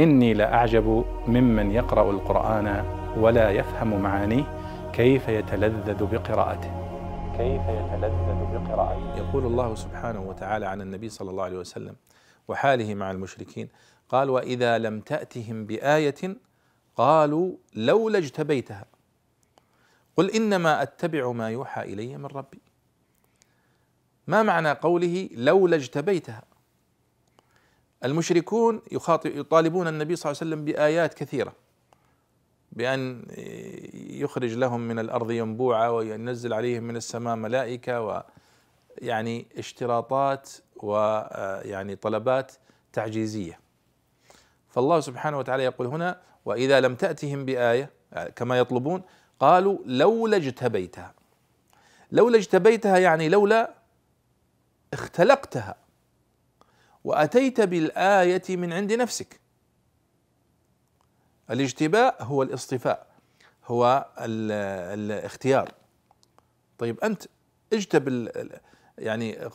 [0.00, 2.84] إني لأعجب ممن يقرأ القرآن
[3.16, 4.44] ولا يفهم معانيه
[4.92, 6.72] كيف يتلذذ بقراءته.
[7.38, 9.16] كيف يتلذذ بقراءته.
[9.16, 11.96] يقول الله سبحانه وتعالى عن النبي صلى الله عليه وسلم
[12.48, 13.68] وحاله مع المشركين
[14.08, 16.36] قال وإذا لم تأتهم بآية
[16.96, 18.84] قالوا لولا اجتبيتها
[20.16, 22.60] قل إنما أتبع ما يوحى إلي من ربي
[24.26, 26.42] ما معنى قوله لولا اجتبيتها؟
[28.04, 28.82] المشركون
[29.24, 31.52] يطالبون النبي صلى الله عليه وسلم بآيات كثيرة.
[32.72, 33.26] بأن
[33.94, 38.22] يخرج لهم من الأرض ينبوعا وينزل عليهم من السماء ملائكة
[39.02, 42.52] ويعني اشتراطات ويعني طلبات
[42.92, 43.60] تعجيزية.
[44.68, 47.90] فالله سبحانه وتعالى يقول هنا وإذا لم تأتهم بآية
[48.36, 49.02] كما يطلبون
[49.40, 51.14] قالوا لولا اجتبيتها.
[52.12, 53.74] لولا اجتبيتها يعني لولا
[54.92, 55.74] اختلقتها.
[57.04, 59.40] وأتيت بالآية من عند نفسك.
[61.50, 63.06] الاجتباء هو الاصطفاء
[63.66, 65.72] هو الاختيار.
[66.78, 67.22] طيب أنت
[67.72, 68.28] اجتب
[68.98, 69.46] يعني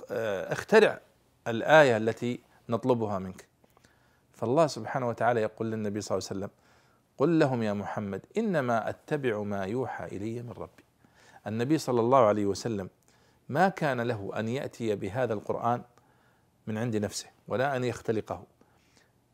[0.52, 1.00] اخترع
[1.48, 3.48] الآية التي نطلبها منك.
[4.34, 6.50] فالله سبحانه وتعالى يقول للنبي صلى الله عليه وسلم
[7.18, 10.84] قل لهم يا محمد إنما أتبع ما يوحى إلي من ربي.
[11.48, 12.90] النبي صلى الله عليه وسلم
[13.50, 15.84] ما كان له أن يأتي بهذا القرآن
[16.68, 18.44] من عند نفسه ولا أن يختلقه.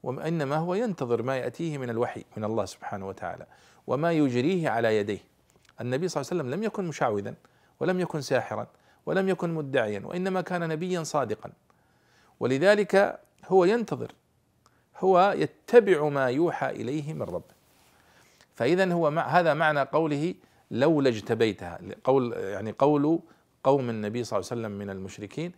[0.03, 3.45] وإنما هو ينتظر ما يأتيه من الوحي من الله سبحانه وتعالى
[3.88, 5.19] وما يجريه على يديه.
[5.81, 7.35] النبي صلى الله عليه وسلم لم يكن مشعوذا
[7.79, 8.67] ولم يكن ساحرا
[9.05, 11.51] ولم يكن مدعيا وإنما كان نبيا صادقا.
[12.39, 14.11] ولذلك هو ينتظر
[14.97, 17.53] هو يتبع ما يوحى إليه من ربه
[18.55, 20.35] فإذا هو مع هذا معنى قوله
[20.71, 23.19] لولا اجتبيتها قول يعني قول
[23.63, 25.51] قوم النبي صلى الله عليه وسلم من المشركين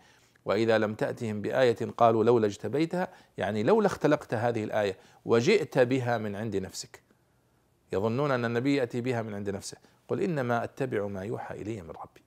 [0.45, 6.35] وإذا لم تأتهم بآية قالوا لولا اجتبيتها يعني لولا اختلقت هذه الآية وجئت بها من
[6.35, 7.01] عند نفسك.
[7.93, 9.77] يظنون أن النبي يأتي بها من عند نفسه.
[10.07, 12.23] قل إنما أتبع ما يوحى إلي من ربي.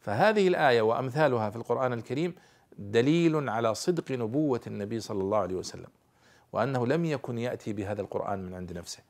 [0.00, 2.34] فهذه الآية وأمثالها في القرآن الكريم
[2.78, 5.88] دليل على صدق نبوة النبي صلى الله عليه وسلم
[6.52, 9.02] وأنه لم يكن يأتي بهذا القرآن من عند نفسه.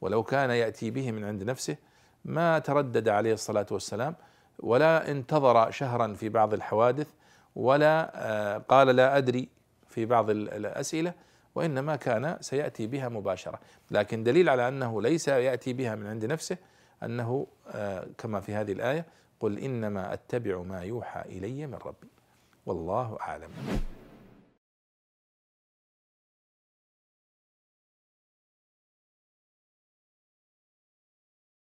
[0.00, 1.76] ولو كان يأتي به من عند نفسه
[2.24, 4.14] ما تردد عليه الصلاة والسلام
[4.58, 7.06] ولا انتظر شهرا في بعض الحوادث
[7.56, 9.48] ولا آه، قال لا أدري
[9.88, 11.14] في بعض الأسئلة
[11.54, 13.60] وإنما كان سيأتي بها مباشرة.
[13.90, 16.56] لكن دليل على أنه ليس يأتي بها من عند نفسه
[17.02, 19.06] أنه آه، كما في هذه الآية
[19.40, 22.08] قل إنما أتبع ما يوحى إلي من ربي.
[22.66, 23.50] والله أعلم.